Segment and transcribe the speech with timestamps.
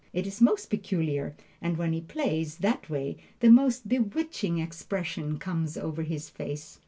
[0.13, 5.77] It is most peculiar, and when he plays that way, the most bewitching expression comes
[5.77, 6.79] over his face.